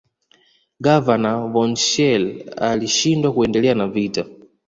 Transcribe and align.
Gavana 0.83 1.31
Von 1.51 1.71
schelle 1.83 2.45
alishindwa 2.57 3.33
kuendelea 3.33 3.75
na 3.75 3.87
vita 3.87 4.25